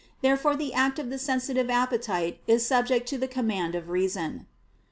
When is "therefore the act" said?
0.21-0.97